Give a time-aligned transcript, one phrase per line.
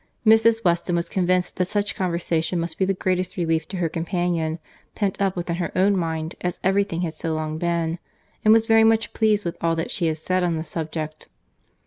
[0.25, 0.63] Mrs.
[0.65, 4.57] Weston was convinced that such conversation must be the greatest relief to her companion,
[4.95, 7.99] pent up within her own mind as every thing had so long been,
[8.43, 11.29] and was very much pleased with all that she had said on the subject.